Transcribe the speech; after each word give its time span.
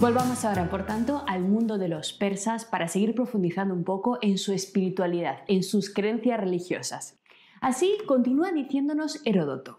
Volvamos 0.00 0.44
ahora, 0.44 0.68
por 0.68 0.84
tanto, 0.84 1.22
al 1.26 1.42
mundo 1.42 1.78
de 1.78 1.88
los 1.88 2.12
persas 2.12 2.64
para 2.64 2.88
seguir 2.88 3.14
profundizando 3.14 3.72
un 3.72 3.84
poco 3.84 4.18
en 4.20 4.38
su 4.38 4.52
espiritualidad, 4.52 5.38
en 5.46 5.62
sus 5.62 5.88
creencias 5.88 6.38
religiosas. 6.38 7.18
Así 7.60 7.96
continúa 8.06 8.52
diciéndonos 8.52 9.22
Heródoto. 9.24 9.78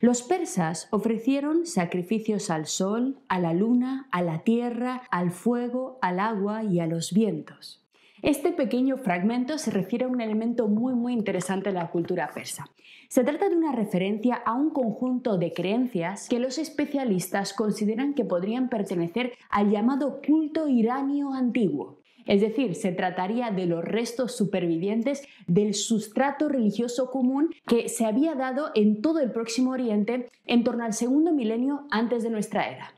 Los 0.00 0.22
persas 0.22 0.88
ofrecieron 0.90 1.64
sacrificios 1.64 2.50
al 2.50 2.66
sol, 2.66 3.20
a 3.28 3.38
la 3.38 3.54
luna, 3.54 4.08
a 4.10 4.20
la 4.22 4.40
tierra, 4.40 5.02
al 5.10 5.30
fuego, 5.30 5.98
al 6.02 6.20
agua 6.20 6.64
y 6.64 6.80
a 6.80 6.86
los 6.86 7.14
vientos. 7.14 7.82
Este 8.20 8.52
pequeño 8.52 8.98
fragmento 8.98 9.56
se 9.56 9.70
refiere 9.70 10.04
a 10.04 10.08
un 10.08 10.20
elemento 10.20 10.66
muy 10.66 10.94
muy 10.94 11.12
interesante 11.12 11.70
de 11.70 11.76
la 11.76 11.90
cultura 11.90 12.30
persa. 12.34 12.66
Se 13.14 13.22
trata 13.22 13.48
de 13.48 13.54
una 13.54 13.70
referencia 13.70 14.34
a 14.34 14.54
un 14.54 14.70
conjunto 14.70 15.38
de 15.38 15.52
creencias 15.52 16.28
que 16.28 16.40
los 16.40 16.58
especialistas 16.58 17.52
consideran 17.52 18.12
que 18.12 18.24
podrían 18.24 18.68
pertenecer 18.68 19.34
al 19.50 19.70
llamado 19.70 20.20
culto 20.20 20.66
iranio 20.66 21.32
antiguo. 21.32 22.00
Es 22.26 22.40
decir, 22.40 22.74
se 22.74 22.90
trataría 22.90 23.52
de 23.52 23.66
los 23.66 23.84
restos 23.84 24.36
supervivientes 24.36 25.22
del 25.46 25.74
sustrato 25.74 26.48
religioso 26.48 27.12
común 27.12 27.54
que 27.68 27.88
se 27.88 28.04
había 28.04 28.34
dado 28.34 28.72
en 28.74 29.00
todo 29.00 29.20
el 29.20 29.30
Próximo 29.30 29.70
Oriente 29.70 30.28
en 30.44 30.64
torno 30.64 30.82
al 30.82 30.92
segundo 30.92 31.32
milenio 31.32 31.86
antes 31.92 32.24
de 32.24 32.30
nuestra 32.30 32.68
era. 32.68 32.94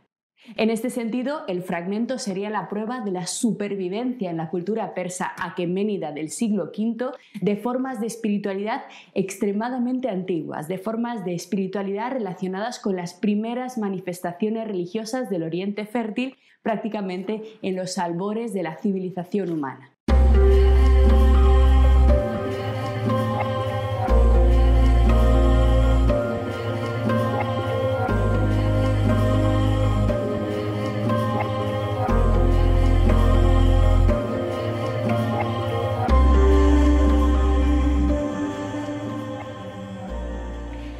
En 0.55 0.71
este 0.71 0.91
sentido, 0.91 1.43
el 1.49 1.63
fragmento 1.63 2.19
sería 2.19 2.51
la 2.51 2.69
prueba 2.69 3.01
de 3.01 3.11
la 3.11 3.27
supervivencia 3.27 4.31
en 4.31 4.37
la 4.37 4.49
cultura 4.49 4.95
persa 4.95 5.33
aqueménida 5.43 6.13
del 6.13 6.31
siglo 6.31 6.71
V 6.77 7.13
de 7.41 7.57
formas 7.57 8.01
de 8.01 8.07
espiritualidad 8.07 8.85
extremadamente 9.15 10.09
antiguas, 10.09 10.69
de 10.69 10.79
formas 10.79 11.25
de 11.25 11.35
espiritualidad 11.35 12.13
relacionadas 12.13 12.79
con 12.79 12.95
las 12.95 13.15
primeras 13.15 13.77
manifestaciones 13.77 14.69
religiosas 14.69 15.29
del 15.31 15.43
Oriente 15.43 15.85
fértil, 15.85 16.37
prácticamente 16.63 17.43
en 17.63 17.77
los 17.77 17.99
albores 17.99 18.53
de 18.53 18.63
la 18.63 18.77
civilización 18.77 19.51
humana. 19.51 19.96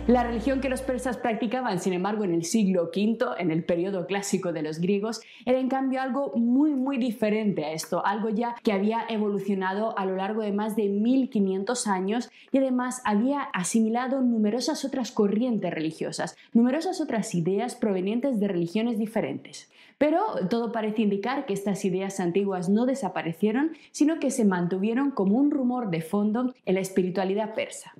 La 0.07 0.23
religión 0.23 0.61
que 0.61 0.69
los 0.69 0.83
persas 0.83 1.17
practicaban, 1.17 1.81
sin 1.81 1.93
embargo, 1.93 2.23
en 2.23 2.33
el 2.33 2.45
siglo 2.45 2.93
V, 2.95 3.27
en 3.39 3.51
el 3.51 3.65
periodo 3.65 4.07
clásico 4.07 4.53
de 4.53 4.63
los 4.63 4.79
griegos, 4.79 5.21
era 5.45 5.59
en 5.59 5.69
cambio 5.69 6.01
algo 6.01 6.33
muy, 6.37 6.75
muy 6.75 6.97
diferente 6.97 7.65
a 7.65 7.73
esto, 7.73 8.07
algo 8.07 8.29
ya 8.29 8.55
que 8.63 8.71
había 8.71 9.05
evolucionado 9.09 9.99
a 9.99 10.07
lo 10.07 10.15
largo 10.15 10.43
de 10.43 10.53
más 10.53 10.77
de 10.77 10.89
1500 10.89 11.89
años 11.89 12.31
y 12.53 12.59
además 12.59 13.03
había 13.05 13.41
asimilado 13.53 14.21
numerosas 14.21 14.85
otras 14.85 15.11
corrientes 15.11 15.75
religiosas, 15.75 16.37
numerosas 16.53 17.01
otras 17.01 17.35
ideas 17.35 17.75
provenientes 17.75 18.39
de 18.39 18.47
religiones 18.47 19.01
diferentes. 19.01 19.73
Pero 19.99 20.21
todo 20.49 20.71
parece 20.71 21.03
indicar 21.03 21.47
que 21.47 21.53
estas 21.53 21.85
ideas 21.85 22.21
antiguas 22.21 22.69
no 22.69 22.87
desaparecieron, 22.87 23.73
sino 23.91 24.21
que 24.21 24.31
se 24.31 24.45
mantuvieron 24.45 25.11
como 25.11 25.37
un 25.37 25.51
rumor 25.51 25.91
de 25.91 26.01
fondo 26.01 26.55
en 26.65 26.75
la 26.75 26.81
espiritualidad 26.81 27.55
persa. 27.55 27.93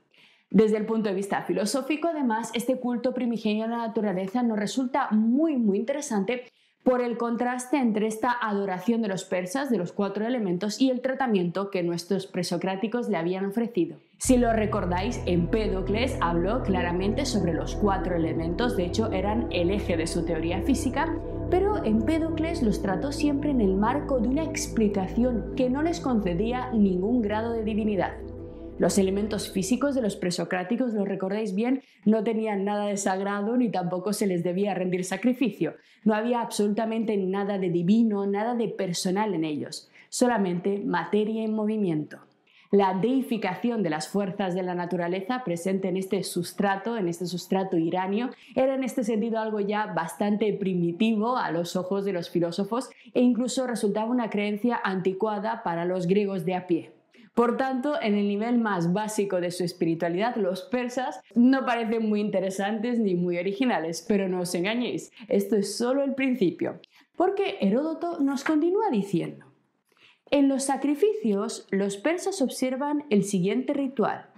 Desde 0.51 0.77
el 0.77 0.87
punto 0.87 1.09
de 1.09 1.15
vista 1.15 1.43
filosófico, 1.43 2.09
además, 2.09 2.51
este 2.55 2.79
culto 2.79 3.13
primigenio 3.13 3.65
a 3.65 3.69
la 3.69 3.79
naturaleza 3.79 4.43
nos 4.43 4.59
resulta 4.59 5.09
muy, 5.11 5.57
muy 5.57 5.79
interesante 5.79 6.45
por 6.87 7.01
el 7.01 7.19
contraste 7.19 7.79
entre 7.79 8.07
esta 8.07 8.31
adoración 8.41 9.03
de 9.03 9.09
los 9.09 9.25
persas, 9.25 9.71
de 9.71 9.77
los 9.77 9.93
cuatro 9.93 10.25
elementos, 10.25 10.81
y 10.81 10.91
el 10.91 11.01
tratamiento 11.01 11.69
que 11.69 11.83
nuestros 11.83 12.29
presocráticos 12.29 13.09
le 13.09 13.17
habían 13.17 13.47
ofrecido. 13.47 13.99
Si 14.19 14.37
lo 14.37 14.53
recordáis, 14.53 15.21
Empédocles 15.27 16.17
habló 16.21 16.63
claramente 16.63 17.27
sobre 17.27 17.55
los 17.55 17.75
cuatro 17.75 18.15
elementos, 18.15 18.77
de 18.77 18.85
hecho 18.85 19.11
eran 19.11 19.49
el 19.51 19.73
eje 19.73 19.97
de 19.97 20.07
su 20.07 20.25
teoría 20.25 20.63
física, 20.63 21.13
pero 21.51 21.85
Empédocles 21.85 22.63
los 22.63 22.81
trató 22.81 23.11
siempre 23.11 23.51
en 23.51 23.61
el 23.61 23.75
marco 23.75 24.21
de 24.21 24.29
una 24.29 24.45
explicación 24.45 25.55
que 25.57 25.69
no 25.69 25.83
les 25.83 25.99
concedía 25.99 26.71
ningún 26.71 27.21
grado 27.21 27.53
de 27.53 27.65
divinidad. 27.65 28.13
Los 28.79 28.99
elementos 28.99 29.51
físicos 29.51 29.95
de 29.95 30.03
los 30.03 30.17
presocráticos, 30.17 30.93
lo 30.93 31.07
recordáis 31.07 31.55
bien, 31.55 31.83
no 32.05 32.23
tenían 32.23 32.67
nada 32.67 32.85
de 32.87 32.99
sagrado 32.99 33.57
ni 33.57 33.71
tampoco 33.71 34.13
se 34.13 34.27
les 34.27 34.45
debía 34.45 34.75
rendir 34.75 35.03
sacrificio. 35.05 35.77
No 36.05 36.15
había 36.15 36.43
absolutamente 36.43 37.17
nada 37.17 37.59
de 37.59 37.71
divino, 37.71 38.27
nada 38.27 38.55
de 38.55 38.69
personal 38.69 39.33
en 39.33 39.45
ellos, 39.45 39.89
solamente 40.11 40.79
materia 40.79 41.43
en 41.43 41.55
movimiento. 41.55 42.19
La 42.71 42.93
deificación 42.93 43.83
de 43.83 43.89
las 43.89 44.09
fuerzas 44.09 44.55
de 44.55 44.63
la 44.63 44.75
naturaleza 44.75 45.43
presente 45.43 45.89
en 45.89 45.97
este 45.97 46.23
sustrato, 46.23 46.99
en 46.99 47.09
este 47.09 47.25
sustrato 47.25 47.79
iranio, 47.79 48.29
era 48.55 48.75
en 48.75 48.85
este 48.85 49.05
sentido 49.05 49.39
algo 49.39 49.61
ya 49.61 49.87
bastante 49.87 50.53
primitivo 50.53 51.39
a 51.39 51.51
los 51.51 51.77
ojos 51.77 52.05
de 52.05 52.13
los 52.13 52.29
filósofos 52.29 52.91
e 53.15 53.23
incluso 53.23 53.67
resultaba 53.67 54.11
una 54.11 54.29
creencia 54.29 54.79
anticuada 54.85 55.63
para 55.63 55.87
los 55.87 56.07
griegos 56.07 56.45
de 56.45 56.57
a 56.57 56.67
pie. 56.67 56.96
Por 57.37 57.59
tanto, 57.59 58.01
en 58.01 58.15
el 58.15 58.29
nivel 58.29 58.57
más 58.57 58.95
básico 58.95 59.43
de 59.43 59.51
su 59.51 59.63
espiritualidad, 59.63 60.37
los 60.37 60.63
persas 60.63 61.21
no 61.35 61.67
parecen 61.67 62.09
muy 62.09 62.23
interesantes 62.23 62.99
ni 62.99 63.15
muy 63.15 63.37
originales, 63.37 64.03
pero 64.09 64.27
no 64.27 64.41
os 64.41 64.55
engañéis, 64.55 65.13
esto 65.29 65.55
es 65.55 65.77
solo 65.77 66.03
el 66.03 66.15
principio, 66.15 66.81
porque 67.15 67.59
Heródoto 67.61 68.21
nos 68.21 68.43
continúa 68.43 68.89
diciendo, 68.91 69.45
en 70.31 70.49
los 70.49 70.65
sacrificios 70.65 71.67
los 71.71 71.99
persas 71.99 72.41
observan 72.41 73.05
el 73.11 73.23
siguiente 73.23 73.75
ritual. 73.75 74.31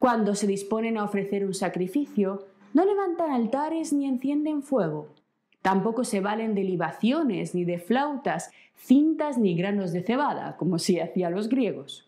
Cuando 0.00 0.34
se 0.34 0.48
disponen 0.48 0.98
a 0.98 1.04
ofrecer 1.04 1.46
un 1.46 1.54
sacrificio, 1.54 2.48
no 2.74 2.84
levantan 2.84 3.30
altares 3.30 3.92
ni 3.92 4.06
encienden 4.06 4.64
fuego. 4.64 5.14
Tampoco 5.62 6.02
se 6.02 6.18
valen 6.18 6.56
de 6.56 6.64
libaciones, 6.64 7.54
ni 7.54 7.64
de 7.64 7.78
flautas, 7.78 8.50
cintas 8.74 9.38
ni 9.38 9.54
granos 9.56 9.92
de 9.92 10.02
cebada, 10.02 10.56
como 10.56 10.80
si 10.80 10.98
hacían 10.98 11.32
los 11.32 11.48
griegos. 11.48 12.07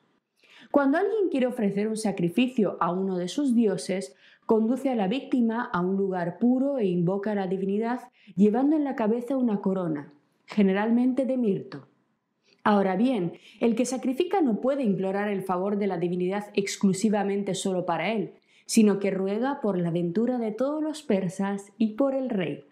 Cuando 0.70 0.98
alguien 0.98 1.28
quiere 1.30 1.48
ofrecer 1.48 1.88
un 1.88 1.96
sacrificio 1.96 2.76
a 2.80 2.92
uno 2.92 3.18
de 3.18 3.26
sus 3.26 3.54
dioses, 3.56 4.14
conduce 4.46 4.88
a 4.88 4.94
la 4.94 5.08
víctima 5.08 5.64
a 5.64 5.80
un 5.80 5.96
lugar 5.96 6.38
puro 6.38 6.78
e 6.78 6.86
invoca 6.86 7.32
a 7.32 7.34
la 7.34 7.48
divinidad 7.48 8.08
llevando 8.36 8.76
en 8.76 8.84
la 8.84 8.94
cabeza 8.94 9.36
una 9.36 9.60
corona, 9.60 10.12
generalmente 10.46 11.26
de 11.26 11.36
mirto. 11.36 11.88
Ahora 12.62 12.94
bien, 12.94 13.32
el 13.58 13.74
que 13.74 13.84
sacrifica 13.84 14.42
no 14.42 14.60
puede 14.60 14.84
implorar 14.84 15.28
el 15.28 15.42
favor 15.42 15.76
de 15.76 15.88
la 15.88 15.98
divinidad 15.98 16.46
exclusivamente 16.54 17.54
solo 17.54 17.84
para 17.84 18.12
él, 18.12 18.34
sino 18.66 19.00
que 19.00 19.10
ruega 19.10 19.60
por 19.60 19.76
la 19.76 19.90
ventura 19.90 20.38
de 20.38 20.52
todos 20.52 20.80
los 20.82 21.02
persas 21.02 21.72
y 21.78 21.94
por 21.94 22.14
el 22.14 22.30
rey. 22.30 22.64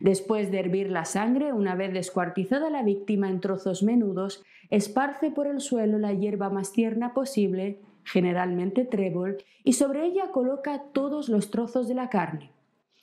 Después 0.00 0.50
de 0.50 0.60
hervir 0.60 0.90
la 0.90 1.04
sangre, 1.04 1.52
una 1.52 1.74
vez 1.74 1.92
descuartizada 1.92 2.70
la 2.70 2.82
víctima 2.82 3.28
en 3.28 3.40
trozos 3.40 3.82
menudos, 3.82 4.42
esparce 4.70 5.30
por 5.30 5.46
el 5.46 5.60
suelo 5.60 5.98
la 5.98 6.12
hierba 6.12 6.50
más 6.50 6.72
tierna 6.72 7.14
posible, 7.14 7.80
generalmente 8.04 8.84
trébol, 8.84 9.38
y 9.64 9.74
sobre 9.74 10.06
ella 10.06 10.30
coloca 10.30 10.82
todos 10.92 11.28
los 11.28 11.50
trozos 11.50 11.88
de 11.88 11.94
la 11.94 12.08
carne. 12.08 12.50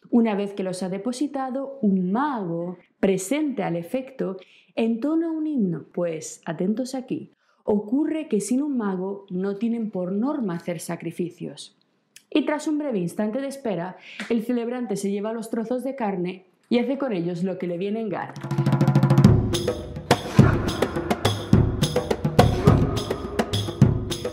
Una 0.10 0.36
vez 0.36 0.54
que 0.54 0.64
los 0.64 0.82
ha 0.82 0.90
depositado, 0.90 1.78
un 1.82 2.12
mago, 2.12 2.78
presente 3.00 3.64
al 3.64 3.76
efecto, 3.76 4.38
entona 4.76 5.32
un 5.32 5.46
himno, 5.46 5.86
pues, 5.94 6.42
atentos 6.46 6.96
aquí, 6.96 7.34
ocurre 7.64 8.28
que 8.28 8.42
sin 8.42 8.64
un 8.64 8.78
mago 8.78 9.26
no 9.30 9.58
tienen 9.58 9.92
por 9.92 10.12
norma 10.12 10.56
hacer 10.56 10.80
sacrificios. 10.80 11.78
Y 12.32 12.46
tras 12.46 12.68
un 12.68 12.78
breve 12.78 13.00
instante 13.00 13.42
de 13.42 13.48
espera, 13.48 13.98
el 14.30 14.44
celebrante 14.44 14.96
se 14.96 15.12
lleva 15.12 15.34
los 15.34 15.50
trozos 15.50 15.84
de 15.84 15.96
carne 15.96 16.49
y 16.70 16.80
hace 16.80 16.98
con 16.98 17.14
ellos 17.14 17.44
lo 17.44 17.58
que 17.58 17.68
le 17.68 17.78
viene 17.78 18.02
en 18.02 18.10
gana. 18.10 18.34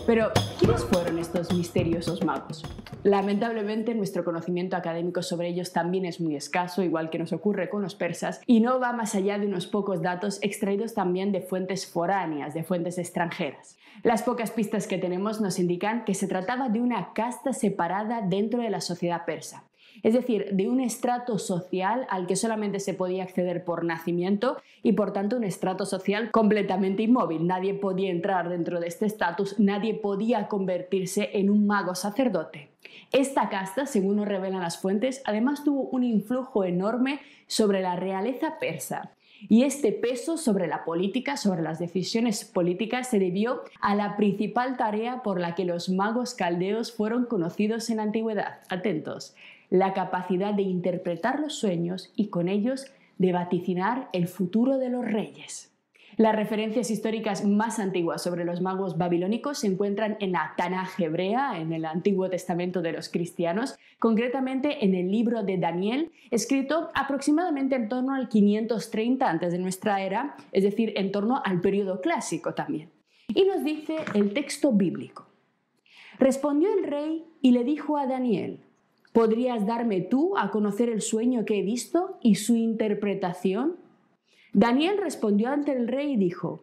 Pero, 0.05 0.31
¿quiénes 0.57 0.85
fueron 0.85 1.19
estos 1.19 1.53
misteriosos 1.53 2.23
magos? 2.23 2.63
Lamentablemente, 3.03 3.93
nuestro 3.93 4.23
conocimiento 4.23 4.77
académico 4.77 5.21
sobre 5.21 5.49
ellos 5.49 5.73
también 5.73 6.05
es 6.05 6.21
muy 6.21 6.35
escaso, 6.35 6.81
igual 6.81 7.09
que 7.09 7.19
nos 7.19 7.33
ocurre 7.33 7.69
con 7.69 7.81
los 7.81 7.95
persas, 7.95 8.41
y 8.45 8.61
no 8.61 8.79
va 8.79 8.93
más 8.93 9.15
allá 9.15 9.37
de 9.37 9.47
unos 9.47 9.67
pocos 9.67 10.01
datos 10.01 10.39
extraídos 10.41 10.93
también 10.93 11.33
de 11.33 11.41
fuentes 11.41 11.87
foráneas, 11.87 12.53
de 12.53 12.63
fuentes 12.63 12.97
extranjeras. 12.97 13.77
Las 14.03 14.23
pocas 14.23 14.51
pistas 14.51 14.87
que 14.87 14.97
tenemos 14.97 15.41
nos 15.41 15.59
indican 15.59 16.05
que 16.05 16.13
se 16.13 16.27
trataba 16.27 16.69
de 16.69 16.79
una 16.79 17.11
casta 17.13 17.51
separada 17.51 18.21
dentro 18.21 18.61
de 18.61 18.69
la 18.69 18.79
sociedad 18.79 19.25
persa 19.25 19.66
es 20.03 20.13
decir, 20.13 20.49
de 20.51 20.67
un 20.67 20.79
estrato 20.79 21.39
social 21.39 22.05
al 22.09 22.27
que 22.27 22.35
solamente 22.35 22.79
se 22.79 22.93
podía 22.93 23.23
acceder 23.23 23.63
por 23.63 23.83
nacimiento 23.83 24.57
y 24.83 24.93
por 24.93 25.13
tanto 25.13 25.37
un 25.37 25.43
estrato 25.43 25.85
social 25.85 26.31
completamente 26.31 27.03
inmóvil. 27.03 27.47
Nadie 27.47 27.73
podía 27.73 28.11
entrar 28.11 28.49
dentro 28.49 28.79
de 28.79 28.87
este 28.87 29.05
estatus, 29.05 29.59
nadie 29.59 29.93
podía 29.93 30.47
convertirse 30.47 31.29
en 31.33 31.49
un 31.49 31.67
mago 31.67 31.95
sacerdote. 31.95 32.69
Esta 33.11 33.49
casta, 33.49 33.85
según 33.85 34.17
nos 34.17 34.27
revelan 34.27 34.61
las 34.61 34.79
fuentes, 34.79 35.21
además 35.25 35.63
tuvo 35.63 35.83
un 35.89 36.03
influjo 36.03 36.63
enorme 36.63 37.19
sobre 37.47 37.81
la 37.81 37.95
realeza 37.95 38.59
persa. 38.59 39.11
Y 39.49 39.63
este 39.63 39.91
peso 39.91 40.35
sobre 40.37 40.67
la 40.67 40.83
política, 40.83 41.37
sobre 41.37 41.61
las 41.61 41.79
decisiones 41.79 42.43
políticas, 42.43 43.09
se 43.09 43.19
debió 43.19 43.61
a 43.81 43.93
la 43.93 44.17
principal 44.17 44.77
tarea 44.77 45.21
por 45.21 45.39
la 45.39 45.53
que 45.53 45.63
los 45.63 45.89
magos 45.89 46.33
caldeos 46.33 46.91
fueron 46.91 47.25
conocidos 47.25 47.89
en 47.89 47.97
la 47.97 48.03
antigüedad. 48.03 48.61
Atentos, 48.69 49.35
la 49.69 49.93
capacidad 49.93 50.53
de 50.53 50.63
interpretar 50.63 51.39
los 51.39 51.55
sueños 51.55 52.11
y 52.15 52.27
con 52.27 52.47
ellos 52.47 52.85
de 53.17 53.31
vaticinar 53.31 54.09
el 54.13 54.27
futuro 54.27 54.77
de 54.77 54.89
los 54.89 55.05
reyes. 55.05 55.73
Las 56.17 56.35
referencias 56.35 56.89
históricas 56.89 57.45
más 57.45 57.77
antiguas 57.77 58.23
sobre 58.23 58.43
los 58.43 58.59
magos 58.59 58.97
babilónicos 58.97 59.59
se 59.59 59.67
encuentran 59.67 60.17
en 60.19 60.31
la 60.31 60.53
Tanaj 60.57 60.99
hebrea, 60.99 61.59
en 61.59 61.71
el 61.73 61.85
Antiguo 61.85 62.27
Testamento 62.27 62.81
de 62.81 62.91
los 62.91 63.09
cristianos, 63.09 63.77
concretamente 63.99 64.83
en 64.83 64.95
el 64.95 65.11
libro 65.11 65.43
de 65.43 65.59
Daniel, 65.59 66.11
escrito 66.31 66.89
aproximadamente 66.95 67.75
en 67.75 67.87
torno 67.87 68.15
al 68.15 68.29
530 68.29 69.29
antes 69.29 69.51
de 69.51 69.59
nuestra 69.59 70.01
era, 70.01 70.35
es 70.51 70.63
decir, 70.63 70.93
en 70.95 71.11
torno 71.11 71.39
al 71.45 71.61
periodo 71.61 72.01
clásico 72.01 72.55
también. 72.55 72.89
Y 73.27 73.43
nos 73.43 73.63
dice 73.63 73.97
el 74.15 74.33
texto 74.33 74.71
bíblico. 74.71 75.27
Respondió 76.17 76.69
el 76.73 76.85
rey 76.85 77.25
y 77.41 77.51
le 77.51 77.63
dijo 77.63 77.95
a 77.95 78.07
Daniel, 78.07 78.61
¿podrías 79.17 79.65
darme 79.65 80.01
tú 80.01 80.37
a 80.37 80.51
conocer 80.51 80.89
el 80.89 81.01
sueño 81.01 81.43
que 81.43 81.57
he 81.57 81.63
visto 81.63 82.19
y 82.21 82.35
su 82.35 82.55
interpretación? 82.55 83.75
Daniel 84.53 84.99
respondió 84.99 85.49
ante 85.49 85.71
el 85.71 85.87
rey 85.87 86.11
y 86.11 86.17
dijo, 86.17 86.61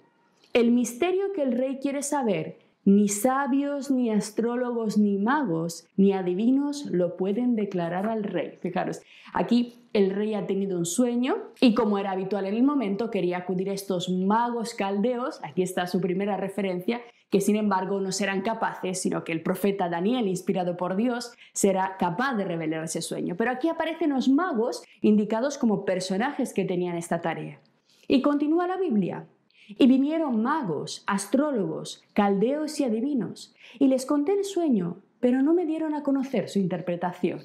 el 0.53 0.71
misterio 0.71 1.33
que 1.35 1.43
el 1.43 1.51
rey 1.51 1.81
quiere 1.83 2.01
saber, 2.05 2.59
ni 2.85 3.09
sabios, 3.09 3.91
ni 3.91 4.09
astrólogos, 4.09 4.99
ni 4.99 5.19
magos, 5.19 5.89
ni 5.97 6.13
adivinos 6.13 6.87
lo 6.87 7.17
pueden 7.17 7.57
declarar 7.57 8.07
al 8.07 8.23
rey. 8.23 8.57
Fijaros, 8.61 9.01
aquí 9.33 9.75
el 9.93 10.11
rey 10.11 10.35
ha 10.35 10.47
tenido 10.47 10.79
un 10.79 10.87
sueño 10.87 11.35
y 11.61 11.75
como 11.75 11.99
era 11.99 12.13
habitual 12.13 12.47
en 12.47 12.55
el 12.55 12.63
momento, 12.63 13.11
quería 13.11 13.39
acudir 13.39 13.69
a 13.69 13.75
estos 13.75 14.09
magos 14.09 14.75
caldeos, 14.75 15.41
aquí 15.43 15.63
está 15.63 15.89
su 15.89 16.01
primera 16.01 16.37
referencia, 16.37 17.01
que 17.35 17.41
sin 17.41 17.57
embargo 17.57 17.99
no 17.99 18.13
serán 18.13 18.43
capaces, 18.43 19.03
sino 19.03 19.25
que 19.25 19.33
el 19.33 19.43
profeta 19.43 19.89
Daniel, 19.89 20.29
inspirado 20.29 20.77
por 20.77 20.95
Dios, 20.95 21.33
será 21.53 21.97
capaz 21.99 22.35
de 22.35 22.45
revelar 22.45 22.85
ese 22.85 23.03
sueño. 23.03 23.35
Pero 23.37 23.51
aquí 23.51 23.69
aparecen 23.69 24.11
los 24.11 24.29
magos 24.29 24.85
indicados 25.01 25.59
como 25.59 25.85
personajes 25.85 26.53
que 26.53 26.65
tenían 26.65 26.97
esta 26.97 27.21
tarea. 27.21 27.59
Y 28.07 28.23
continúa 28.23 28.69
la 28.69 28.77
Biblia. 28.77 29.27
Y 29.67 29.89
vinieron 29.89 30.45
magos, 30.45 31.03
astrólogos, 31.09 32.05
caldeos 32.13 32.79
y 32.79 32.85
adivinos, 32.85 33.53
y 33.81 33.89
les 33.89 34.07
conté 34.07 34.35
el 34.35 34.45
sueño, 34.45 34.99
pero 35.19 35.43
no 35.43 35.55
me 35.55 35.67
dieron 35.67 35.93
a 35.95 36.05
conocer 36.05 36.49
su 36.49 36.61
interpretación. 36.61 37.41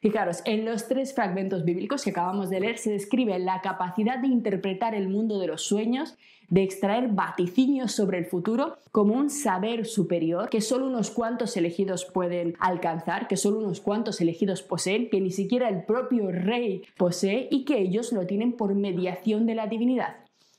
Fijaros, 0.00 0.42
en 0.44 0.64
los 0.64 0.88
tres 0.88 1.14
fragmentos 1.14 1.64
bíblicos 1.64 2.02
que 2.02 2.10
acabamos 2.10 2.50
de 2.50 2.60
leer 2.60 2.78
se 2.78 2.92
describe 2.92 3.38
la 3.38 3.60
capacidad 3.60 4.18
de 4.18 4.28
interpretar 4.28 4.94
el 4.94 5.08
mundo 5.08 5.38
de 5.38 5.46
los 5.46 5.62
sueños, 5.62 6.16
de 6.48 6.62
extraer 6.62 7.08
vaticinios 7.08 7.92
sobre 7.92 8.18
el 8.18 8.26
futuro 8.26 8.76
como 8.92 9.14
un 9.14 9.30
saber 9.30 9.86
superior 9.86 10.50
que 10.50 10.60
solo 10.60 10.86
unos 10.86 11.10
cuantos 11.10 11.56
elegidos 11.56 12.04
pueden 12.04 12.56
alcanzar, 12.58 13.28
que 13.28 13.36
solo 13.36 13.58
unos 13.58 13.80
cuantos 13.80 14.20
elegidos 14.20 14.62
poseen, 14.62 15.08
que 15.10 15.20
ni 15.20 15.30
siquiera 15.30 15.68
el 15.68 15.84
propio 15.84 16.30
rey 16.32 16.82
posee 16.96 17.48
y 17.50 17.64
que 17.64 17.78
ellos 17.78 18.12
lo 18.12 18.26
tienen 18.26 18.52
por 18.52 18.74
mediación 18.74 19.46
de 19.46 19.54
la 19.54 19.68
divinidad. 19.68 20.16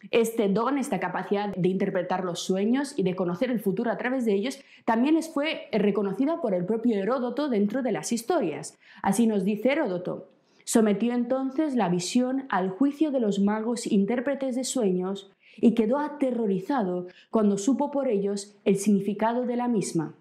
Este 0.09 0.49
don, 0.49 0.77
esta 0.77 0.99
capacidad 0.99 1.55
de 1.55 1.69
interpretar 1.69 2.23
los 2.23 2.39
sueños 2.39 2.93
y 2.97 3.03
de 3.03 3.15
conocer 3.15 3.51
el 3.51 3.59
futuro 3.59 3.91
a 3.91 3.97
través 3.97 4.25
de 4.25 4.33
ellos, 4.33 4.59
también 4.85 5.15
les 5.15 5.29
fue 5.29 5.67
reconocida 5.71 6.41
por 6.41 6.55
el 6.55 6.65
propio 6.65 6.97
Heródoto 6.97 7.49
dentro 7.49 7.83
de 7.83 7.91
las 7.91 8.11
historias. 8.11 8.79
Así 9.03 9.27
nos 9.27 9.45
dice 9.45 9.71
Heródoto. 9.71 10.29
Sometió 10.63 11.13
entonces 11.13 11.75
la 11.75 11.89
visión 11.89 12.45
al 12.49 12.69
juicio 12.69 13.11
de 13.11 13.19
los 13.19 13.39
magos 13.39 13.85
intérpretes 13.85 14.55
de 14.55 14.63
sueños 14.63 15.31
y 15.57 15.73
quedó 15.73 15.97
aterrorizado 15.97 17.07
cuando 17.29 17.57
supo 17.57 17.91
por 17.91 18.07
ellos 18.07 18.55
el 18.63 18.77
significado 18.77 19.45
de 19.45 19.55
la 19.55 19.67
misma. 19.67 20.15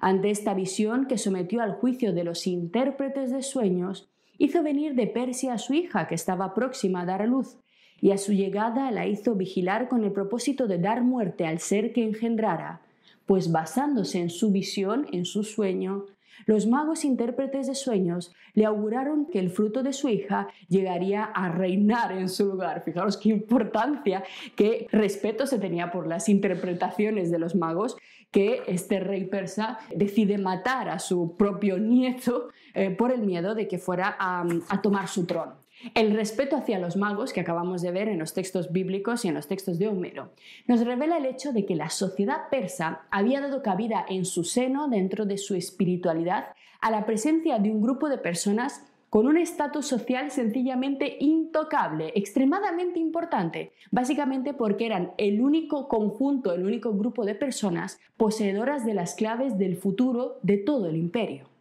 Ante 0.00 0.30
esta 0.30 0.54
visión 0.54 1.06
que 1.06 1.18
sometió 1.18 1.62
al 1.62 1.72
juicio 1.72 2.12
de 2.12 2.24
los 2.24 2.46
intérpretes 2.46 3.30
de 3.30 3.42
sueños, 3.42 4.08
hizo 4.38 4.62
venir 4.62 4.94
de 4.94 5.06
Persia 5.06 5.54
a 5.54 5.58
su 5.58 5.74
hija, 5.74 6.08
que 6.08 6.14
estaba 6.14 6.54
próxima 6.54 7.02
a 7.02 7.06
dar 7.06 7.22
a 7.22 7.26
luz, 7.26 7.56
y 8.00 8.10
a 8.10 8.18
su 8.18 8.32
llegada 8.32 8.90
la 8.90 9.06
hizo 9.06 9.34
vigilar 9.34 9.88
con 9.88 10.04
el 10.04 10.12
propósito 10.12 10.66
de 10.66 10.78
dar 10.78 11.02
muerte 11.02 11.46
al 11.46 11.58
ser 11.58 11.92
que 11.92 12.02
engendrara, 12.02 12.80
pues 13.26 13.50
basándose 13.50 14.20
en 14.20 14.30
su 14.30 14.50
visión, 14.52 15.06
en 15.12 15.24
su 15.24 15.44
sueño, 15.44 16.06
los 16.44 16.66
magos 16.66 17.04
intérpretes 17.04 17.66
de 17.66 17.74
sueños 17.74 18.32
le 18.54 18.66
auguraron 18.66 19.26
que 19.26 19.38
el 19.38 19.50
fruto 19.50 19.82
de 19.82 19.92
su 19.92 20.08
hija 20.08 20.48
llegaría 20.68 21.24
a 21.24 21.48
reinar 21.48 22.12
en 22.12 22.28
su 22.28 22.44
lugar. 22.44 22.82
Fijaros 22.84 23.16
qué 23.16 23.30
importancia, 23.30 24.22
qué 24.54 24.86
respeto 24.92 25.46
se 25.46 25.58
tenía 25.58 25.90
por 25.90 26.06
las 26.06 26.28
interpretaciones 26.28 27.30
de 27.30 27.38
los 27.38 27.54
magos 27.54 27.96
que 28.30 28.62
este 28.66 29.00
rey 29.00 29.24
persa 29.24 29.78
decide 29.94 30.36
matar 30.36 30.88
a 30.88 30.98
su 30.98 31.36
propio 31.36 31.78
nieto 31.78 32.48
eh, 32.74 32.90
por 32.90 33.12
el 33.12 33.22
miedo 33.22 33.54
de 33.54 33.66
que 33.66 33.78
fuera 33.78 34.16
a 34.18 34.82
tomar 34.82 35.08
su 35.08 35.24
trono. 35.26 35.65
El 35.94 36.14
respeto 36.14 36.56
hacia 36.56 36.78
los 36.78 36.96
magos 36.96 37.32
que 37.32 37.40
acabamos 37.40 37.82
de 37.82 37.92
ver 37.92 38.08
en 38.08 38.18
los 38.18 38.34
textos 38.34 38.72
bíblicos 38.72 39.24
y 39.24 39.28
en 39.28 39.34
los 39.34 39.46
textos 39.46 39.78
de 39.78 39.88
Homero 39.88 40.32
nos 40.66 40.84
revela 40.84 41.18
el 41.18 41.26
hecho 41.26 41.52
de 41.52 41.64
que 41.66 41.76
la 41.76 41.90
sociedad 41.90 42.48
persa 42.50 43.02
había 43.10 43.40
dado 43.40 43.62
cabida 43.62 44.04
en 44.08 44.24
su 44.24 44.44
seno, 44.44 44.88
dentro 44.88 45.26
de 45.26 45.38
su 45.38 45.54
espiritualidad, 45.54 46.48
a 46.80 46.90
la 46.90 47.06
presencia 47.06 47.58
de 47.58 47.70
un 47.70 47.80
grupo 47.80 48.08
de 48.08 48.18
personas 48.18 48.84
con 49.10 49.26
un 49.26 49.36
estatus 49.36 49.86
social 49.86 50.30
sencillamente 50.30 51.16
intocable, 51.20 52.12
extremadamente 52.14 52.98
importante, 52.98 53.72
básicamente 53.90 54.52
porque 54.52 54.86
eran 54.86 55.12
el 55.16 55.40
único 55.40 55.88
conjunto, 55.88 56.52
el 56.52 56.64
único 56.64 56.92
grupo 56.92 57.24
de 57.24 57.34
personas 57.34 58.00
poseedoras 58.16 58.84
de 58.84 58.94
las 58.94 59.14
claves 59.14 59.56
del 59.58 59.76
futuro 59.76 60.38
de 60.42 60.58
todo 60.58 60.88
el 60.88 60.96
imperio. 60.96 61.55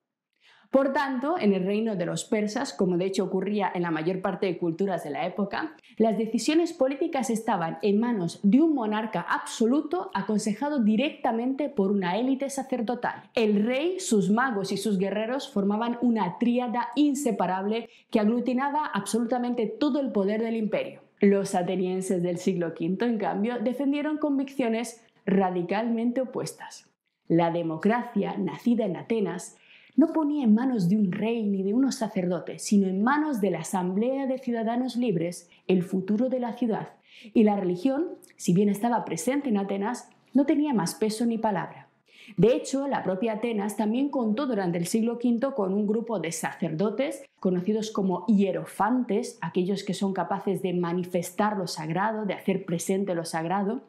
Por 0.76 0.92
tanto, 0.92 1.40
en 1.40 1.54
el 1.54 1.64
reino 1.64 1.96
de 1.96 2.06
los 2.06 2.26
persas, 2.26 2.74
como 2.74 2.98
de 2.98 3.06
hecho 3.06 3.24
ocurría 3.24 3.72
en 3.74 3.84
la 3.84 3.92
mayor 3.92 4.22
parte 4.22 4.46
de 4.46 4.58
culturas 4.58 5.06
de 5.06 5.10
la 5.10 5.26
época, 5.26 5.74
las 5.96 6.18
decisiones 6.18 6.74
políticas 6.74 7.30
estaban 7.30 7.78
en 7.82 7.98
manos 7.98 8.42
de 8.44 8.62
un 8.62 8.76
monarca 8.76 9.22
absoluto 9.22 10.12
aconsejado 10.14 10.80
directamente 10.80 11.70
por 11.70 11.92
una 11.94 12.18
élite 12.18 12.50
sacerdotal. 12.50 13.24
El 13.36 13.66
rey, 13.66 14.02
sus 14.02 14.30
magos 14.30 14.74
y 14.74 14.76
sus 14.76 14.98
guerreros 14.98 15.50
formaban 15.50 15.98
una 16.02 16.38
tríada 16.40 16.90
inseparable 16.98 17.88
que 18.12 18.20
aglutinaba 18.20 18.86
absolutamente 18.86 19.68
todo 19.68 20.02
el 20.02 20.12
poder 20.12 20.44
del 20.44 20.58
imperio. 20.58 21.04
Los 21.22 21.56
atenienses 21.56 22.22
del 22.22 22.38
siglo 22.38 22.74
V, 22.78 22.98
en 23.06 23.18
cambio, 23.18 23.60
defendieron 23.60 24.18
convicciones 24.18 25.06
radicalmente 25.26 26.20
opuestas. 26.20 26.90
La 27.30 27.50
democracia, 27.50 28.36
nacida 28.38 28.86
en 28.86 28.98
Atenas, 28.98 29.58
no 29.96 30.08
ponía 30.08 30.44
en 30.44 30.54
manos 30.54 30.90
de 30.90 30.98
un 30.98 31.12
rey 31.12 31.44
ni 31.46 31.64
de 31.64 31.74
unos 31.74 31.96
sacerdotes, 31.96 32.64
sino 32.64 32.88
en 32.88 33.02
manos 33.04 33.42
de 33.42 33.52
la 33.52 33.60
Asamblea 33.60 34.28
de 34.28 34.38
Ciudadanos 34.38 34.96
Libres 34.96 35.50
el 35.68 35.84
futuro 35.84 36.30
de 36.30 36.40
la 36.40 36.54
ciudad. 36.54 36.90
Y 37.34 37.44
la 37.44 37.56
religión, 37.56 38.10
si 38.36 38.54
bien 38.54 38.70
estaba 38.70 39.06
presente 39.06 39.50
en 39.50 39.58
Atenas, 39.58 40.10
no 40.34 40.46
tenía 40.46 40.74
más 40.74 40.96
peso 40.96 41.26
ni 41.26 41.38
palabra. 41.38 41.90
De 42.38 42.56
hecho, 42.56 42.88
la 42.88 43.04
propia 43.04 43.34
Atenas 43.34 43.78
también 43.78 44.10
contó 44.10 44.48
durante 44.48 44.78
el 44.78 44.88
siglo 44.88 45.20
V 45.24 45.54
con 45.56 45.74
un 45.74 45.86
grupo 45.86 46.20
de 46.20 46.32
sacerdotes 46.32 47.24
conocidos 47.40 47.92
como 47.92 48.26
hierofantes, 48.26 49.38
aquellos 49.42 49.84
que 49.84 49.94
son 49.94 50.14
capaces 50.14 50.62
de 50.62 50.74
manifestar 50.74 51.58
lo 51.58 51.68
sagrado, 51.68 52.26
de 52.26 52.34
hacer 52.34 52.66
presente 52.66 53.14
lo 53.14 53.26
sagrado, 53.26 53.84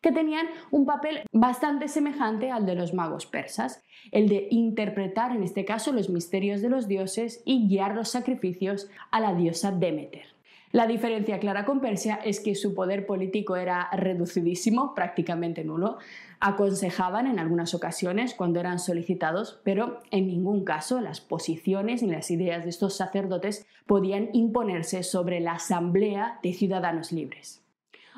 que 0.00 0.12
tenían 0.12 0.46
un 0.70 0.86
papel 0.86 1.22
bastante 1.32 1.88
semejante 1.88 2.50
al 2.50 2.66
de 2.66 2.74
los 2.74 2.94
magos 2.94 3.26
persas, 3.26 3.82
el 4.12 4.28
de 4.28 4.48
interpretar 4.50 5.34
en 5.34 5.42
este 5.42 5.64
caso 5.64 5.92
los 5.92 6.08
misterios 6.08 6.62
de 6.62 6.68
los 6.68 6.88
dioses 6.88 7.42
y 7.44 7.68
guiar 7.68 7.94
los 7.94 8.10
sacrificios 8.10 8.88
a 9.10 9.20
la 9.20 9.34
diosa 9.34 9.72
Demeter. 9.72 10.36
La 10.72 10.86
diferencia 10.86 11.38
clara 11.38 11.64
con 11.64 11.80
Persia 11.80 12.16
es 12.16 12.40
que 12.40 12.54
su 12.54 12.74
poder 12.74 13.06
político 13.06 13.56
era 13.56 13.88
reducidísimo, 13.92 14.94
prácticamente 14.94 15.64
nulo. 15.64 15.96
Aconsejaban 16.40 17.26
en 17.26 17.38
algunas 17.38 17.72
ocasiones 17.72 18.34
cuando 18.34 18.60
eran 18.60 18.78
solicitados, 18.78 19.60
pero 19.64 20.00
en 20.10 20.26
ningún 20.26 20.64
caso 20.64 21.00
las 21.00 21.20
posiciones 21.20 22.02
ni 22.02 22.10
las 22.10 22.30
ideas 22.30 22.64
de 22.64 22.70
estos 22.70 22.96
sacerdotes 22.96 23.66
podían 23.86 24.28
imponerse 24.32 25.02
sobre 25.02 25.40
la 25.40 25.52
asamblea 25.52 26.40
de 26.42 26.52
ciudadanos 26.52 27.12
libres. 27.12 27.65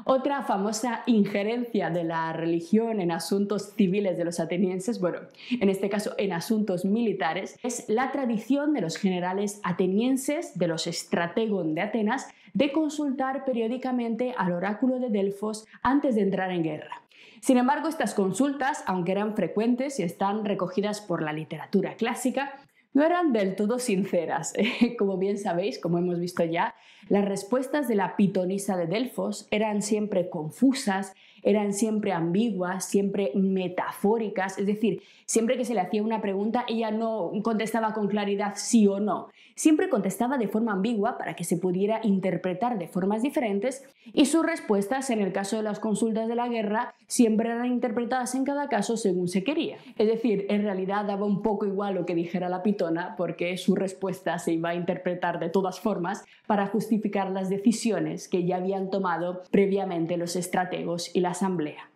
Otra 0.04 0.42
famosa 0.42 1.02
injerencia 1.06 1.90
de 1.90 2.04
la 2.04 2.32
religión 2.32 3.00
en 3.00 3.10
asuntos 3.10 3.74
civiles 3.76 4.16
de 4.16 4.24
los 4.24 4.40
atenienses, 4.40 5.00
bueno, 5.00 5.20
en 5.50 5.68
este 5.68 5.88
caso 5.88 6.14
en 6.18 6.32
asuntos 6.32 6.84
militares, 6.84 7.58
es 7.62 7.84
la 7.88 8.12
tradición 8.12 8.72
de 8.72 8.80
los 8.80 8.96
generales 8.96 9.60
atenienses, 9.64 10.58
de 10.58 10.68
los 10.68 10.86
estrategón 10.86 11.74
de 11.74 11.82
Atenas, 11.82 12.28
de 12.54 12.72
consultar 12.72 13.44
periódicamente 13.44 14.34
al 14.36 14.52
oráculo 14.52 14.98
de 14.98 15.10
Delfos 15.10 15.66
antes 15.82 16.14
de 16.14 16.22
entrar 16.22 16.50
en 16.50 16.62
guerra. 16.62 17.02
Sin 17.40 17.56
embargo, 17.56 17.88
estas 17.88 18.14
consultas, 18.14 18.82
aunque 18.86 19.12
eran 19.12 19.36
frecuentes 19.36 20.00
y 20.00 20.02
están 20.02 20.44
recogidas 20.44 21.00
por 21.00 21.22
la 21.22 21.32
literatura 21.32 21.94
clásica, 21.94 22.54
no 22.98 23.04
eran 23.04 23.32
del 23.32 23.54
todo 23.54 23.78
sinceras. 23.78 24.52
Como 24.98 25.18
bien 25.18 25.38
sabéis, 25.38 25.78
como 25.78 25.98
hemos 25.98 26.18
visto 26.18 26.44
ya, 26.44 26.74
las 27.08 27.24
respuestas 27.24 27.86
de 27.86 27.94
la 27.94 28.16
pitonisa 28.16 28.76
de 28.76 28.88
Delfos 28.88 29.46
eran 29.52 29.82
siempre 29.82 30.28
confusas, 30.28 31.14
eran 31.42 31.72
siempre 31.72 32.12
ambiguas, 32.12 32.84
siempre 32.84 33.32
metafóricas, 33.34 34.58
es 34.58 34.66
decir, 34.66 35.02
siempre 35.26 35.56
que 35.56 35.64
se 35.64 35.74
le 35.74 35.80
hacía 35.80 36.02
una 36.02 36.20
pregunta 36.20 36.64
ella 36.68 36.90
no 36.90 37.30
contestaba 37.42 37.92
con 37.92 38.08
claridad 38.08 38.54
sí 38.56 38.86
o 38.86 39.00
no, 39.00 39.28
siempre 39.54 39.88
contestaba 39.88 40.38
de 40.38 40.48
forma 40.48 40.72
ambigua 40.72 41.18
para 41.18 41.34
que 41.34 41.44
se 41.44 41.56
pudiera 41.56 42.00
interpretar 42.04 42.78
de 42.78 42.86
formas 42.88 43.22
diferentes 43.22 43.84
y 44.12 44.26
sus 44.26 44.46
respuestas 44.46 45.10
en 45.10 45.20
el 45.20 45.32
caso 45.32 45.56
de 45.56 45.62
las 45.62 45.80
consultas 45.80 46.28
de 46.28 46.34
la 46.34 46.48
guerra 46.48 46.94
siempre 47.06 47.50
eran 47.50 47.66
interpretadas 47.66 48.34
en 48.34 48.44
cada 48.44 48.68
caso 48.68 48.96
según 48.96 49.28
se 49.28 49.44
quería. 49.44 49.76
Es 49.96 50.06
decir, 50.06 50.46
en 50.48 50.62
realidad 50.62 51.04
daba 51.04 51.26
un 51.26 51.42
poco 51.42 51.66
igual 51.66 51.94
lo 51.94 52.06
que 52.06 52.14
dijera 52.14 52.48
la 52.48 52.62
pitona 52.62 53.14
porque 53.16 53.56
su 53.56 53.74
respuesta 53.74 54.38
se 54.38 54.52
iba 54.52 54.70
a 54.70 54.74
interpretar 54.74 55.40
de 55.40 55.48
todas 55.48 55.80
formas 55.80 56.24
para 56.46 56.68
justificar 56.68 57.30
las 57.30 57.48
decisiones 57.48 58.28
que 58.28 58.44
ya 58.44 58.56
habían 58.56 58.90
tomado 58.90 59.42
previamente 59.50 60.16
los 60.16 60.36
estrategos 60.36 61.14
y 61.14 61.20
asamblea. 61.28 61.90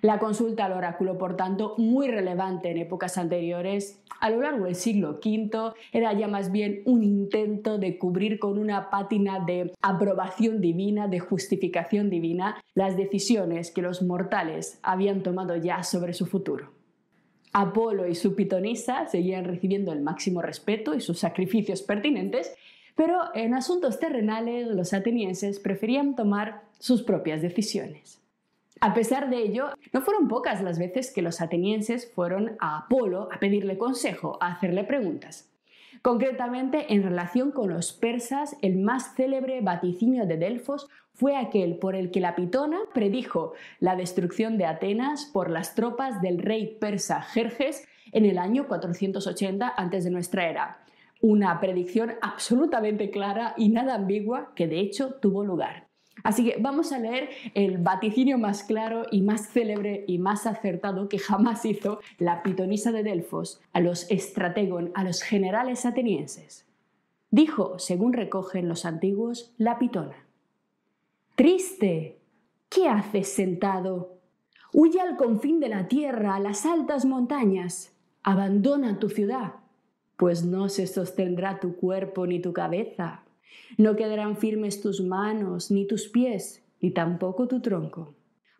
La 0.00 0.18
consulta 0.18 0.64
al 0.64 0.72
oráculo, 0.72 1.18
por 1.18 1.36
tanto, 1.36 1.74
muy 1.78 2.08
relevante 2.08 2.70
en 2.70 2.78
épocas 2.78 3.18
anteriores, 3.18 4.02
a 4.20 4.30
lo 4.30 4.40
largo 4.40 4.64
del 4.64 4.74
siglo 4.74 5.20
V, 5.24 5.72
era 5.92 6.12
ya 6.12 6.28
más 6.28 6.50
bien 6.50 6.82
un 6.86 7.02
intento 7.02 7.78
de 7.78 7.98
cubrir 7.98 8.38
con 8.38 8.58
una 8.58 8.90
pátina 8.90 9.40
de 9.40 9.72
aprobación 9.82 10.60
divina, 10.60 11.08
de 11.08 11.20
justificación 11.20 12.10
divina, 12.10 12.62
las 12.74 12.96
decisiones 12.96 13.70
que 13.70 13.82
los 13.82 14.02
mortales 14.02 14.78
habían 14.82 15.22
tomado 15.22 15.56
ya 15.56 15.82
sobre 15.82 16.14
su 16.14 16.26
futuro. 16.26 16.70
Apolo 17.52 18.06
y 18.06 18.14
su 18.14 18.34
pitonisa 18.34 19.06
seguían 19.08 19.44
recibiendo 19.44 19.92
el 19.92 20.00
máximo 20.00 20.40
respeto 20.40 20.94
y 20.94 21.00
sus 21.00 21.18
sacrificios 21.18 21.82
pertinentes, 21.82 22.54
pero 22.96 23.20
en 23.34 23.54
asuntos 23.54 23.98
terrenales 23.98 24.68
los 24.68 24.94
atenienses 24.94 25.60
preferían 25.60 26.14
tomar 26.16 26.62
sus 26.78 27.02
propias 27.02 27.42
decisiones. 27.42 28.21
A 28.84 28.94
pesar 28.94 29.30
de 29.30 29.38
ello, 29.38 29.68
no 29.92 30.00
fueron 30.00 30.26
pocas 30.26 30.60
las 30.60 30.76
veces 30.76 31.12
que 31.12 31.22
los 31.22 31.40
atenienses 31.40 32.10
fueron 32.12 32.56
a 32.58 32.78
Apolo 32.78 33.28
a 33.30 33.38
pedirle 33.38 33.78
consejo, 33.78 34.38
a 34.40 34.48
hacerle 34.48 34.82
preguntas. 34.82 35.48
Concretamente, 36.02 36.92
en 36.92 37.04
relación 37.04 37.52
con 37.52 37.70
los 37.70 37.92
persas, 37.92 38.56
el 38.60 38.78
más 38.78 39.14
célebre 39.14 39.60
vaticinio 39.60 40.26
de 40.26 40.36
Delfos 40.36 40.88
fue 41.12 41.36
aquel 41.36 41.76
por 41.78 41.94
el 41.94 42.10
que 42.10 42.18
la 42.18 42.34
pitona 42.34 42.80
predijo 42.92 43.52
la 43.78 43.94
destrucción 43.94 44.58
de 44.58 44.66
Atenas 44.66 45.26
por 45.32 45.48
las 45.48 45.76
tropas 45.76 46.20
del 46.20 46.38
rey 46.38 46.76
persa 46.80 47.22
Jerjes 47.22 47.86
en 48.10 48.24
el 48.24 48.36
año 48.36 48.66
480 48.66 49.68
a.C. 49.68 50.00
de 50.00 50.10
nuestra 50.10 50.48
era. 50.48 50.78
Una 51.20 51.60
predicción 51.60 52.14
absolutamente 52.20 53.12
clara 53.12 53.54
y 53.56 53.68
nada 53.68 53.94
ambigua 53.94 54.50
que 54.56 54.66
de 54.66 54.80
hecho 54.80 55.14
tuvo 55.20 55.44
lugar. 55.44 55.91
Así 56.22 56.44
que 56.44 56.56
vamos 56.60 56.92
a 56.92 56.98
leer 56.98 57.30
el 57.54 57.78
vaticinio 57.78 58.38
más 58.38 58.62
claro 58.62 59.06
y 59.10 59.22
más 59.22 59.48
célebre 59.48 60.04
y 60.06 60.18
más 60.18 60.46
acertado 60.46 61.08
que 61.08 61.18
jamás 61.18 61.64
hizo 61.64 62.00
la 62.18 62.42
pitonisa 62.42 62.92
de 62.92 63.02
Delfos 63.02 63.60
a 63.72 63.80
los 63.80 64.10
estrategón, 64.10 64.92
a 64.94 65.04
los 65.04 65.22
generales 65.22 65.84
atenienses. 65.84 66.66
Dijo, 67.30 67.78
según 67.78 68.12
recogen 68.12 68.68
los 68.68 68.84
antiguos, 68.84 69.52
la 69.56 69.78
pitona. 69.78 70.26
Triste, 71.34 72.18
¿qué 72.68 72.88
haces 72.88 73.32
sentado? 73.32 74.18
Huye 74.72 75.00
al 75.00 75.16
confín 75.16 75.58
de 75.58 75.68
la 75.68 75.88
tierra, 75.88 76.34
a 76.34 76.40
las 76.40 76.66
altas 76.66 77.04
montañas. 77.04 77.92
Abandona 78.22 78.98
tu 78.98 79.08
ciudad, 79.08 79.54
pues 80.16 80.44
no 80.44 80.68
se 80.68 80.86
sostendrá 80.86 81.58
tu 81.58 81.76
cuerpo 81.76 82.26
ni 82.26 82.40
tu 82.40 82.52
cabeza 82.52 83.22
no 83.78 83.96
quedarán 83.96 84.36
firmes 84.36 84.80
tus 84.80 85.00
manos, 85.00 85.70
ni 85.70 85.86
tus 85.86 86.08
pies, 86.08 86.62
ni 86.80 86.90
tampoco 86.90 87.48
tu 87.48 87.60
tronco, 87.60 88.14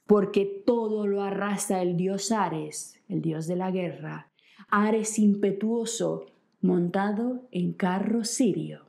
porque 0.06 0.46
todo 0.64 1.06
lo 1.06 1.22
arrasa 1.22 1.82
el 1.82 1.96
dios 1.96 2.32
Ares, 2.32 3.00
el 3.08 3.22
dios 3.22 3.46
de 3.46 3.56
la 3.56 3.70
guerra, 3.70 4.30
Ares 4.68 5.18
impetuoso, 5.18 6.26
montado 6.60 7.42
en 7.50 7.72
carro 7.72 8.24
sirio. 8.24 8.86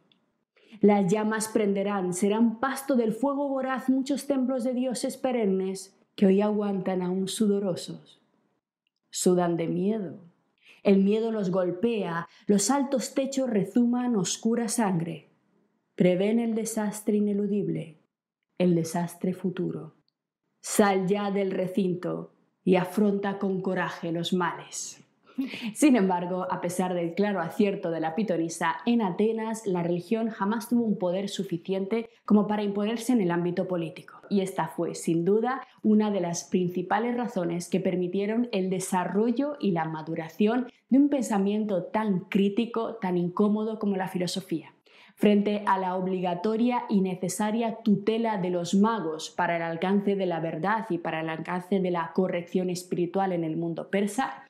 Las 0.79 1.11
llamas 1.11 1.47
prenderán, 1.47 2.13
serán 2.13 2.59
pasto 2.59 2.95
del 2.95 3.13
fuego 3.13 3.47
voraz 3.47 3.89
muchos 3.89 4.27
templos 4.27 4.63
de 4.63 4.73
dioses 4.73 5.17
perennes 5.17 5.97
que 6.15 6.25
hoy 6.25 6.41
aguantan 6.41 7.01
aún 7.01 7.27
sudorosos. 7.27 8.21
Sudan 9.09 9.57
de 9.57 9.67
miedo. 9.67 10.19
El 10.83 11.03
miedo 11.03 11.31
los 11.31 11.51
golpea, 11.51 12.27
los 12.45 12.69
altos 12.69 13.13
techos 13.13 13.49
rezuman 13.49 14.15
oscura 14.15 14.67
sangre. 14.67 15.29
Prevén 15.95 16.39
el 16.39 16.55
desastre 16.55 17.17
ineludible, 17.17 17.99
el 18.57 18.73
desastre 18.73 19.31
futuro. 19.31 19.93
Sal 20.59 21.05
ya 21.05 21.29
del 21.29 21.51
recinto 21.51 22.33
y 22.63 22.77
afronta 22.77 23.37
con 23.37 23.61
coraje 23.61 24.11
los 24.11 24.33
males. 24.33 25.05
Sin 25.75 25.95
embargo, 25.95 26.47
a 26.49 26.61
pesar 26.61 26.95
del 26.95 27.13
claro 27.13 27.41
acierto 27.41 27.91
de 27.91 27.99
la 27.99 28.15
pitonisa, 28.15 28.77
en 28.87 29.03
Atenas 29.03 29.67
la 29.67 29.83
religión 29.83 30.29
jamás 30.29 30.67
tuvo 30.67 30.83
un 30.83 30.97
poder 30.97 31.29
suficiente 31.29 32.09
como 32.25 32.47
para 32.47 32.63
imponerse 32.63 33.13
en 33.13 33.21
el 33.21 33.29
ámbito 33.29 33.67
político. 33.67 34.15
Y 34.31 34.41
esta 34.41 34.69
fue, 34.69 34.95
sin 34.95 35.25
duda, 35.25 35.61
una 35.83 36.09
de 36.09 36.21
las 36.21 36.45
principales 36.45 37.15
razones 37.15 37.69
que 37.69 37.79
permitieron 37.79 38.49
el 38.51 38.71
desarrollo 38.71 39.57
y 39.59 39.73
la 39.73 39.85
maduración 39.85 40.71
de 40.89 40.97
un 40.97 41.09
pensamiento 41.09 41.83
tan 41.83 42.21
crítico, 42.21 42.95
tan 42.95 43.15
incómodo 43.15 43.77
como 43.77 43.95
la 43.95 44.07
filosofía 44.07 44.72
frente 45.15 45.63
a 45.65 45.77
la 45.77 45.95
obligatoria 45.95 46.83
y 46.89 47.01
necesaria 47.01 47.77
tutela 47.83 48.37
de 48.37 48.49
los 48.49 48.73
magos 48.73 49.29
para 49.29 49.57
el 49.57 49.61
alcance 49.61 50.15
de 50.15 50.25
la 50.25 50.39
verdad 50.39 50.85
y 50.89 50.97
para 50.97 51.21
el 51.21 51.29
alcance 51.29 51.79
de 51.79 51.91
la 51.91 52.11
corrección 52.13 52.69
espiritual 52.69 53.31
en 53.31 53.43
el 53.43 53.55
mundo 53.55 53.89
persa, 53.89 54.43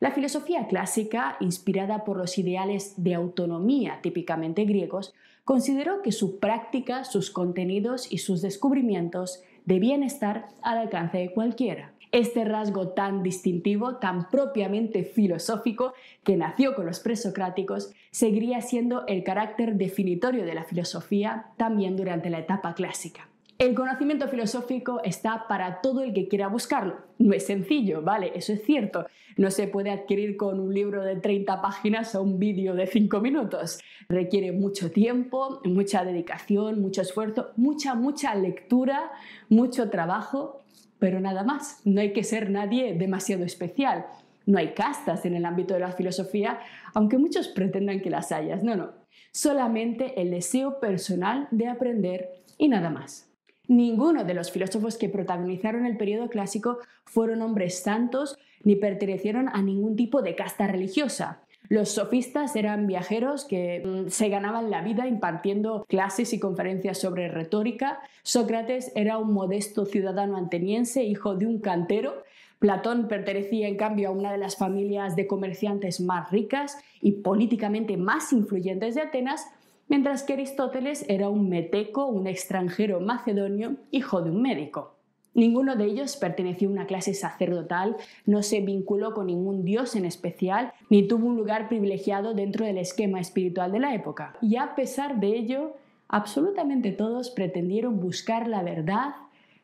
la 0.00 0.12
filosofía 0.12 0.68
clásica, 0.68 1.36
inspirada 1.40 2.04
por 2.04 2.18
los 2.18 2.38
ideales 2.38 2.94
de 3.02 3.14
autonomía 3.14 3.98
típicamente 4.00 4.64
griegos, 4.64 5.12
consideró 5.44 6.02
que 6.02 6.12
su 6.12 6.38
práctica, 6.38 7.04
sus 7.04 7.30
contenidos 7.30 8.12
y 8.12 8.18
sus 8.18 8.40
descubrimientos 8.40 9.42
debían 9.64 10.02
estar 10.04 10.46
al 10.62 10.78
alcance 10.78 11.18
de 11.18 11.32
cualquiera. 11.32 11.92
Este 12.10 12.44
rasgo 12.44 12.88
tan 12.88 13.22
distintivo, 13.22 13.96
tan 13.96 14.30
propiamente 14.30 15.04
filosófico, 15.04 15.92
que 16.24 16.36
nació 16.36 16.74
con 16.74 16.86
los 16.86 17.00
presocráticos, 17.00 17.92
seguiría 18.10 18.62
siendo 18.62 19.06
el 19.06 19.24
carácter 19.24 19.74
definitorio 19.74 20.46
de 20.46 20.54
la 20.54 20.64
filosofía 20.64 21.46
también 21.56 21.96
durante 21.96 22.30
la 22.30 22.38
etapa 22.38 22.74
clásica. 22.74 23.28
El 23.58 23.74
conocimiento 23.74 24.28
filosófico 24.28 25.00
está 25.02 25.48
para 25.48 25.80
todo 25.80 26.02
el 26.02 26.14
que 26.14 26.28
quiera 26.28 26.46
buscarlo. 26.46 26.98
No 27.18 27.34
es 27.34 27.44
sencillo, 27.44 28.02
¿vale? 28.02 28.30
Eso 28.36 28.52
es 28.52 28.62
cierto. 28.62 29.06
No 29.36 29.50
se 29.50 29.66
puede 29.66 29.90
adquirir 29.90 30.36
con 30.36 30.60
un 30.60 30.72
libro 30.72 31.02
de 31.02 31.16
30 31.16 31.60
páginas 31.60 32.14
o 32.14 32.22
un 32.22 32.38
vídeo 32.38 32.74
de 32.74 32.86
5 32.86 33.20
minutos. 33.20 33.80
Requiere 34.08 34.52
mucho 34.52 34.92
tiempo, 34.92 35.60
mucha 35.64 36.04
dedicación, 36.04 36.80
mucho 36.80 37.02
esfuerzo, 37.02 37.48
mucha, 37.56 37.96
mucha 37.96 38.32
lectura, 38.36 39.10
mucho 39.48 39.90
trabajo 39.90 40.62
pero 40.98 41.20
nada 41.20 41.44
más. 41.44 41.80
No 41.84 42.00
hay 42.00 42.12
que 42.12 42.24
ser 42.24 42.50
nadie 42.50 42.94
demasiado 42.94 43.44
especial. 43.44 44.06
No 44.46 44.58
hay 44.58 44.68
castas 44.68 45.24
en 45.26 45.34
el 45.34 45.44
ámbito 45.44 45.74
de 45.74 45.80
la 45.80 45.92
filosofía, 45.92 46.60
aunque 46.94 47.18
muchos 47.18 47.48
pretendan 47.48 48.00
que 48.00 48.10
las 48.10 48.32
hayas. 48.32 48.62
No, 48.62 48.76
no. 48.76 48.92
Solamente 49.32 50.20
el 50.20 50.30
deseo 50.30 50.80
personal 50.80 51.48
de 51.50 51.68
aprender 51.68 52.30
y 52.56 52.68
nada 52.68 52.90
más. 52.90 53.30
Ninguno 53.66 54.24
de 54.24 54.32
los 54.32 54.50
filósofos 54.50 54.96
que 54.96 55.10
protagonizaron 55.10 55.84
el 55.84 55.98
periodo 55.98 56.30
clásico 56.30 56.78
fueron 57.04 57.42
hombres 57.42 57.80
santos 57.80 58.38
ni 58.64 58.76
pertenecieron 58.76 59.50
a 59.50 59.60
ningún 59.60 59.96
tipo 59.96 60.22
de 60.22 60.34
casta 60.34 60.66
religiosa. 60.66 61.42
Los 61.68 61.90
sofistas 61.90 62.56
eran 62.56 62.86
viajeros 62.86 63.44
que 63.44 63.82
mm, 63.84 64.08
se 64.08 64.30
ganaban 64.30 64.70
la 64.70 64.80
vida 64.80 65.06
impartiendo 65.06 65.84
clases 65.86 66.32
y 66.32 66.40
conferencias 66.40 66.98
sobre 66.98 67.28
retórica. 67.28 68.00
Sócrates 68.22 68.90
era 68.94 69.18
un 69.18 69.34
modesto 69.34 69.84
ciudadano 69.84 70.38
ateniense, 70.38 71.04
hijo 71.04 71.34
de 71.34 71.46
un 71.46 71.60
cantero. 71.60 72.24
Platón 72.58 73.06
pertenecía 73.06 73.68
en 73.68 73.76
cambio 73.76 74.08
a 74.08 74.12
una 74.12 74.32
de 74.32 74.38
las 74.38 74.56
familias 74.56 75.14
de 75.14 75.26
comerciantes 75.26 76.00
más 76.00 76.30
ricas 76.30 76.78
y 77.02 77.12
políticamente 77.12 77.98
más 77.98 78.32
influyentes 78.32 78.94
de 78.94 79.02
Atenas, 79.02 79.46
mientras 79.88 80.22
que 80.22 80.32
Aristóteles 80.32 81.04
era 81.08 81.28
un 81.28 81.50
meteco, 81.50 82.06
un 82.06 82.26
extranjero 82.26 83.00
macedonio, 83.00 83.76
hijo 83.90 84.22
de 84.22 84.30
un 84.30 84.40
médico. 84.40 84.97
Ninguno 85.38 85.76
de 85.76 85.84
ellos 85.84 86.16
perteneció 86.16 86.68
a 86.68 86.72
una 86.72 86.86
clase 86.88 87.14
sacerdotal, 87.14 87.94
no 88.26 88.42
se 88.42 88.60
vinculó 88.60 89.14
con 89.14 89.28
ningún 89.28 89.64
dios 89.64 89.94
en 89.94 90.04
especial, 90.04 90.72
ni 90.90 91.06
tuvo 91.06 91.28
un 91.28 91.36
lugar 91.36 91.68
privilegiado 91.68 92.34
dentro 92.34 92.66
del 92.66 92.76
esquema 92.76 93.20
espiritual 93.20 93.70
de 93.70 93.78
la 93.78 93.94
época. 93.94 94.34
Y 94.42 94.56
a 94.56 94.74
pesar 94.74 95.20
de 95.20 95.36
ello, 95.36 95.76
absolutamente 96.08 96.90
todos 96.90 97.30
pretendieron 97.30 98.00
buscar 98.00 98.48
la 98.48 98.64
verdad, 98.64 99.14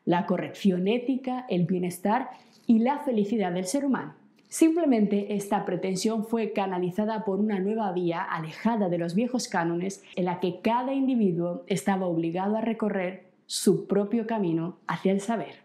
la 0.05 0.25
corrección 0.25 0.87
ética, 0.87 1.45
el 1.49 1.65
bienestar 1.65 2.29
y 2.65 2.79
la 2.79 2.99
felicidad 2.99 3.51
del 3.51 3.65
ser 3.65 3.83
humano. 3.83 4.13
Simplemente 4.47 5.35
esta 5.35 5.65
pretensión 5.65 6.23
fue 6.23 6.53
canalizada 6.53 7.25
por 7.25 7.41
una 7.41 7.59
nueva 7.59 7.91
vía 7.91 8.21
alejada 8.21 8.87
de 8.87 8.97
los 8.97 9.13
viejos 9.13 9.49
cánones 9.49 10.05
en 10.15 10.23
la 10.23 10.39
que 10.39 10.61
cada 10.61 10.93
individuo 10.93 11.65
estaba 11.67 12.05
obligado 12.05 12.55
a 12.55 12.61
recorrer 12.61 13.25
su 13.45 13.87
propio 13.87 14.25
camino 14.25 14.77
hacia 14.87 15.11
el 15.11 15.19
saber. 15.19 15.64